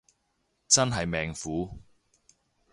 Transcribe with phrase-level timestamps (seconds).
[0.67, 1.77] 真係命苦